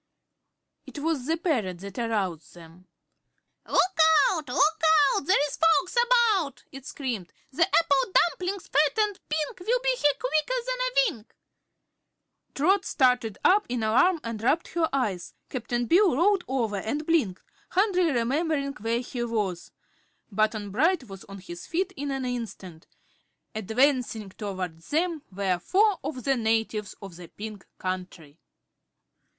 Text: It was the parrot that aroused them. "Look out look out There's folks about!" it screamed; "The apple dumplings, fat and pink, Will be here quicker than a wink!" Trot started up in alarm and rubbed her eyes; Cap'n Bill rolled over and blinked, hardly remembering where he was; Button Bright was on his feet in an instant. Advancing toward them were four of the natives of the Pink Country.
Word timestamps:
It 0.87 0.97
was 0.97 1.27
the 1.27 1.37
parrot 1.37 1.77
that 1.81 1.99
aroused 1.99 2.55
them. 2.55 2.87
"Look 3.67 3.99
out 4.31 4.47
look 4.49 4.81
out 5.15 5.27
There's 5.27 5.57
folks 5.77 5.95
about!" 6.07 6.63
it 6.71 6.87
screamed; 6.87 7.31
"The 7.51 7.67
apple 7.67 8.11
dumplings, 8.11 8.67
fat 8.67 8.97
and 8.97 9.19
pink, 9.29 9.59
Will 9.59 9.79
be 9.83 9.95
here 9.95 10.13
quicker 10.17 10.65
than 10.65 10.79
a 10.79 11.13
wink!" 11.19 11.35
Trot 12.55 12.83
started 12.83 13.37
up 13.43 13.67
in 13.69 13.83
alarm 13.83 14.19
and 14.23 14.41
rubbed 14.41 14.69
her 14.69 14.89
eyes; 14.91 15.35
Cap'n 15.51 15.85
Bill 15.85 16.15
rolled 16.15 16.45
over 16.47 16.77
and 16.77 17.05
blinked, 17.05 17.43
hardly 17.69 18.09
remembering 18.11 18.73
where 18.79 19.01
he 19.01 19.21
was; 19.23 19.69
Button 20.31 20.71
Bright 20.71 21.03
was 21.09 21.25
on 21.25 21.37
his 21.37 21.67
feet 21.67 21.93
in 21.95 22.09
an 22.09 22.25
instant. 22.25 22.87
Advancing 23.53 24.31
toward 24.31 24.81
them 24.81 25.21
were 25.31 25.59
four 25.59 25.99
of 26.03 26.23
the 26.23 26.35
natives 26.37 26.95
of 27.03 27.17
the 27.17 27.27
Pink 27.27 27.67
Country. 27.77 28.39